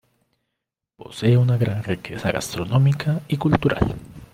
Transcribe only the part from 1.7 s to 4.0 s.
riqueza gastronómica y cultural.